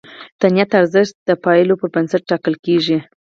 د 0.39 0.41
نیت 0.53 0.71
ارزښت 0.79 1.15
د 1.27 1.29
پایلو 1.43 1.79
پر 1.79 1.87
بنسټ 1.93 2.21
ټاکل 2.29 2.55
کېږي. 2.65 2.97